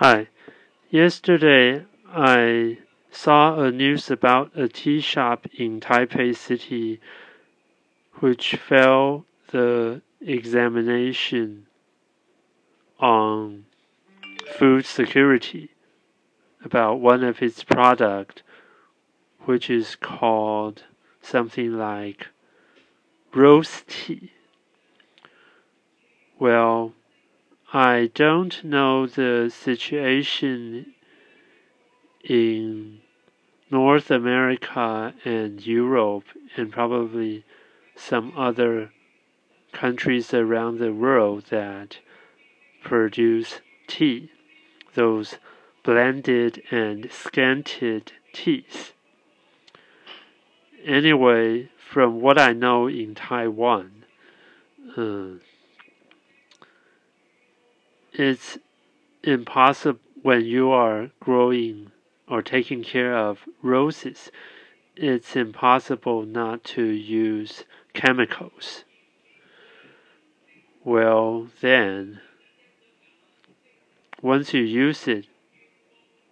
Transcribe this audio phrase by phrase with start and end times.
[0.00, 0.28] Hi.
[0.90, 2.78] Yesterday, I
[3.10, 7.00] saw a news about a tea shop in Taipei City
[8.20, 11.66] which failed the examination
[13.00, 13.64] on
[14.56, 15.70] food security
[16.64, 18.44] about one of its product
[19.46, 20.84] which is called
[21.22, 22.28] something like
[23.34, 24.30] roast tea.
[26.38, 26.92] Well,
[27.72, 30.94] I don't know the situation
[32.24, 33.00] in
[33.70, 36.24] North America and Europe
[36.56, 37.44] and probably
[37.94, 38.90] some other
[39.72, 41.98] countries around the world that
[42.82, 44.30] produce tea,
[44.94, 45.36] those
[45.82, 48.94] blended and scented teas.
[50.86, 54.04] Anyway, from what I know in Taiwan,
[54.96, 55.44] uh,
[58.18, 58.58] it's
[59.22, 61.92] impossible when you are growing
[62.28, 64.30] or taking care of roses.
[64.96, 68.84] It's impossible not to use chemicals.
[70.84, 72.20] Well, then,
[74.20, 75.26] once you use it,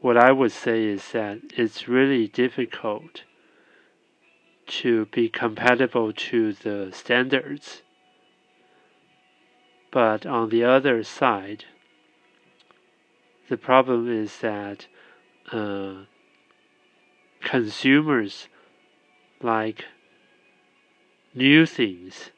[0.00, 3.22] what I would say is that it's really difficult
[4.66, 7.82] to be compatible to the standards.
[9.92, 11.64] But on the other side,
[13.48, 14.86] the problem is that
[15.52, 16.04] uh,
[17.40, 18.48] consumers
[19.40, 19.84] like
[21.34, 22.30] new things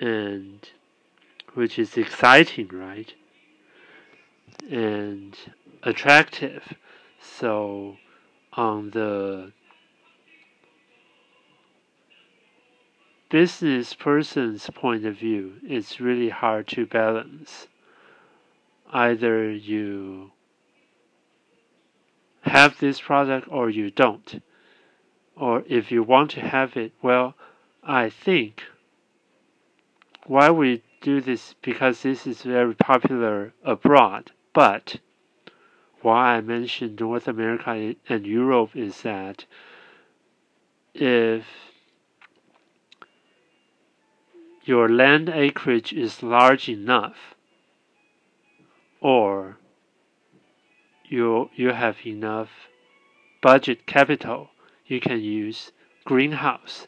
[0.00, 0.68] and
[1.54, 3.14] which is exciting right?
[4.70, 5.36] And
[5.82, 6.74] attractive.
[7.20, 7.96] So
[8.52, 9.52] on the
[13.30, 17.66] business person's point of view it's really hard to balance
[18.92, 20.32] either you
[22.42, 24.42] have this product or you don't.
[25.36, 27.34] Or if you want to have it, well,
[27.82, 28.62] I think
[30.26, 34.32] why we do this because this is very popular abroad.
[34.52, 34.96] But
[36.02, 39.44] why I mentioned North America and Europe is that
[40.94, 41.44] if
[44.64, 47.34] your land acreage is large enough,
[49.00, 49.58] or
[51.04, 52.50] you you have enough
[53.40, 54.50] budget capital,
[54.86, 55.72] you can use
[56.04, 56.86] greenhouse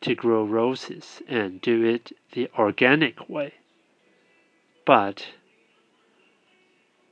[0.00, 3.54] to grow roses and do it the organic way.
[4.84, 5.26] But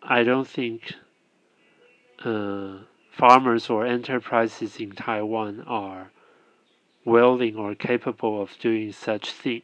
[0.02, 0.94] I don't think
[2.24, 2.78] uh,
[3.10, 6.10] farmers or enterprises in Taiwan are
[7.04, 9.62] willing or capable of doing such thing.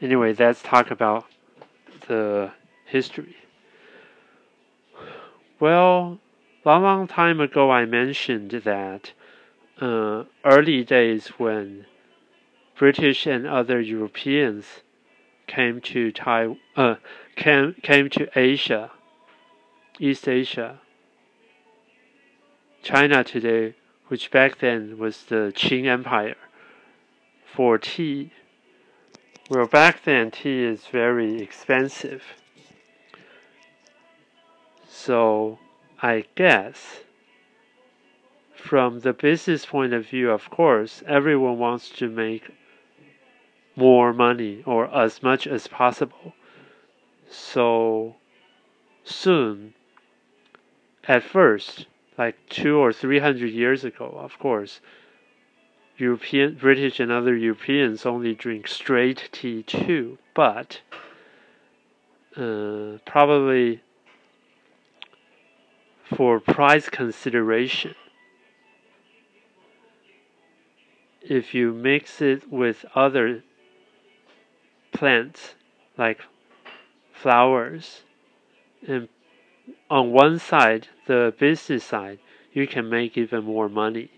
[0.00, 1.26] Anyway, let's talk about
[2.06, 2.52] the
[2.88, 3.36] history.
[5.60, 6.18] Well,
[6.64, 9.12] long, long time ago, I mentioned that
[9.80, 11.86] uh, early days when
[12.76, 14.64] British and other Europeans
[15.46, 16.96] came to Taiwan, uh,
[17.36, 18.90] came came to Asia,
[19.98, 20.80] East Asia,
[22.82, 23.74] China today,
[24.06, 26.36] which back then was the Qing Empire,
[27.44, 28.30] for tea.
[29.50, 32.22] Well, back then tea is very expensive.
[35.08, 35.58] So
[36.02, 37.00] I guess
[38.54, 42.50] from the business point of view, of course, everyone wants to make
[43.74, 46.34] more money or as much as possible.
[47.30, 48.16] So
[49.02, 49.72] soon,
[51.04, 51.86] at first,
[52.18, 54.82] like two or three hundred years ago, of course,
[55.96, 60.82] European, British, and other Europeans only drink straight tea too, but
[62.36, 63.80] uh, probably
[66.14, 67.94] for price consideration.
[71.20, 73.42] If you mix it with other
[74.92, 75.54] plants
[75.96, 76.20] like
[77.12, 78.02] flowers,
[78.86, 79.08] and
[79.90, 82.18] on one side, the business side,
[82.52, 84.10] you can make even more money.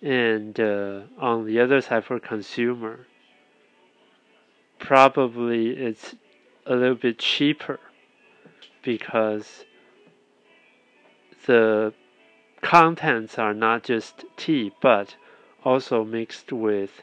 [0.00, 3.06] And uh, on the other side, for consumer,
[4.78, 6.14] probably it's
[6.66, 7.80] a little bit cheaper
[8.82, 9.64] because
[11.46, 11.92] the
[12.62, 15.16] contents are not just tea, but
[15.64, 17.02] also mixed with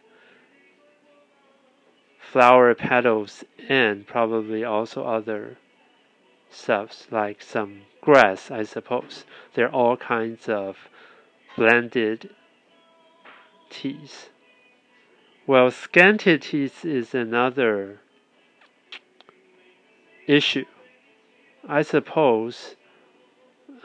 [2.20, 5.58] flower petals and probably also other
[6.50, 9.26] stuffs like some grass, I suppose.
[9.54, 10.78] There are all kinds of
[11.56, 12.30] blended
[13.70, 14.30] teas.
[15.48, 18.00] Well, scented teas is another
[20.28, 20.66] issue.
[21.68, 22.76] I suppose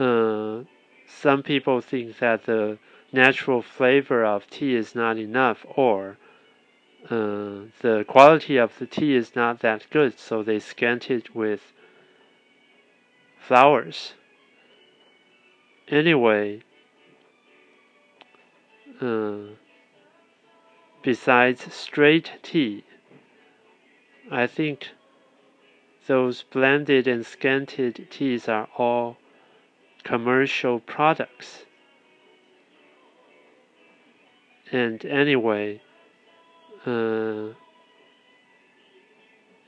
[0.00, 0.64] uh,
[1.06, 2.79] some people think that the
[3.12, 6.17] natural flavor of tea is not enough, or
[7.06, 11.73] uh, the quality of the tea is not that good, so they scant it with
[13.38, 14.14] flowers.
[15.88, 16.62] Anyway,
[19.00, 19.38] uh,
[21.02, 22.85] besides straight tea,
[24.31, 24.91] I think
[26.06, 29.17] those blended and scanted teas are all
[30.02, 31.64] commercial products.
[34.73, 35.81] And anyway,
[36.87, 37.49] uh,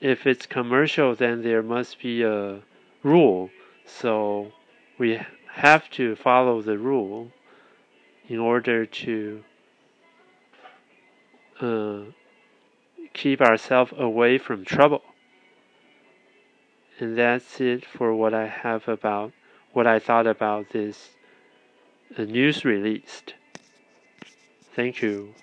[0.00, 2.61] if it's commercial, then there must be a
[3.02, 3.50] rule.
[3.84, 4.52] So
[4.99, 5.20] we
[5.52, 7.31] have to follow the rule
[8.29, 9.44] in order to
[11.61, 12.00] uh,
[13.12, 15.02] keep ourselves away from trouble.
[16.99, 19.32] And that's it for what I have about
[19.72, 21.10] what I thought about this
[22.19, 23.34] uh, news released.
[24.74, 25.34] Thank you.